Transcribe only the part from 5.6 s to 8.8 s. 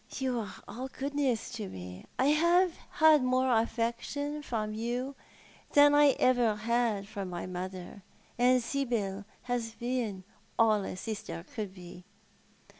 than I ever had from my mother, and